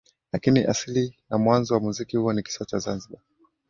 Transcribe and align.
Lakini 0.33 0.63
asili 0.63 1.15
na 1.29 1.37
mwanzo 1.37 1.73
wa 1.73 1.79
muziki 1.79 2.17
huo 2.17 2.33
ni 2.33 2.43
kisiwa 2.43 2.65
cha 2.65 2.79
Zanzibar 2.79 3.21